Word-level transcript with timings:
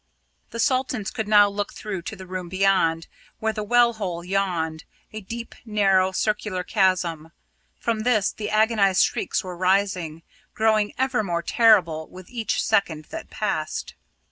The 0.49 0.57
Saltons 0.59 1.11
could 1.11 1.27
now 1.27 1.47
look 1.47 1.75
through 1.75 2.01
to 2.01 2.15
the 2.15 2.25
room 2.25 2.49
beyond, 2.49 3.05
where 3.37 3.53
the 3.53 3.61
well 3.63 3.93
hole 3.93 4.23
yawned, 4.23 4.83
a 5.13 5.21
deep 5.21 5.53
narrow 5.63 6.11
circular 6.11 6.63
chasm. 6.63 7.31
From 7.79 7.99
this 7.99 8.31
the 8.31 8.49
agonised 8.49 9.03
shrieks 9.03 9.43
were 9.43 9.55
rising, 9.55 10.23
growing 10.55 10.93
ever 10.97 11.21
more 11.23 11.43
terrible 11.43 12.07
with 12.09 12.31
each 12.31 12.63
second 12.63 13.09
that 13.11 13.29
passed. 13.29 13.93